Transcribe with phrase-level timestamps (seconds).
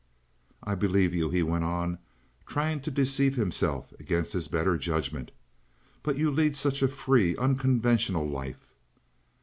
[0.63, 1.99] "I believe you," he went on,
[2.47, 5.29] trying to deceive himself against his better judgment.
[6.01, 8.73] "But you lead such a free, unconventional life."